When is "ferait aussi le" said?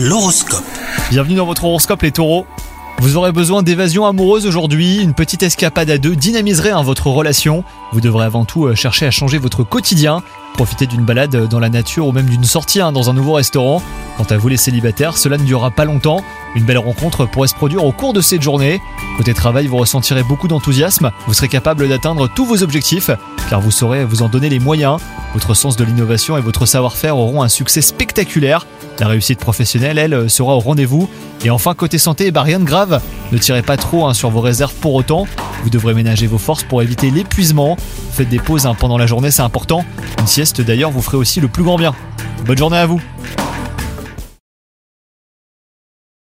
41.02-41.48